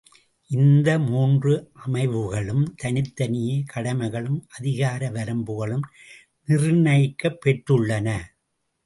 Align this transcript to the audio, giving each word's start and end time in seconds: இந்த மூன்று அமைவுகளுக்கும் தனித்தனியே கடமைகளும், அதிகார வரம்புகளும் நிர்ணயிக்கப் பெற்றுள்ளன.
இந்த 0.49 0.99
மூன்று 0.99 1.71
அமைவுகளுக்கும் 1.85 2.63
தனித்தனியே 2.75 3.63
கடமைகளும், 3.73 4.39
அதிகார 4.57 5.09
வரம்புகளும் 5.09 5.85
நிர்ணயிக்கப் 6.47 7.39
பெற்றுள்ளன. 7.45 8.09